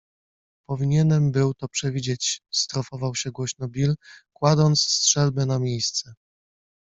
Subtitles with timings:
[0.69, 3.95] -Powinienem był to przewidzieć- strofował się głośno Bill,
[4.33, 6.13] kładąc strzelbę na miejsce.-